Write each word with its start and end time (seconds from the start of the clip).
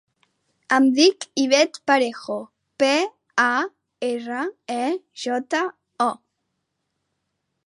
Em 0.77 0.87
dic 0.99 1.27
Ivette 1.41 1.81
Parejo: 1.91 2.39
pe, 2.85 2.91
a, 3.45 3.53
erra, 4.11 4.41
e, 4.79 4.91
jota, 5.27 5.63
o. 6.11 6.13